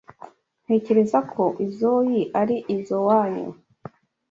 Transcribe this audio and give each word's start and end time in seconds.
Ntekereza 0.63 1.19
ko 1.33 1.43
izoi 1.65 2.19
ari 2.41 2.57
izoanyu. 2.75 3.49